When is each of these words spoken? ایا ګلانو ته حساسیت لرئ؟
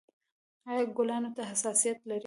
ایا 0.69 0.83
ګلانو 0.97 1.29
ته 1.35 1.41
حساسیت 1.51 1.97
لرئ؟ 2.09 2.19